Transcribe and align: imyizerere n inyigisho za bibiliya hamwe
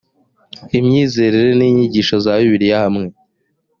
imyizerere 0.77 1.49
n 1.59 1.61
inyigisho 1.69 2.15
za 2.23 2.33
bibiliya 2.41 2.77
hamwe 2.83 3.05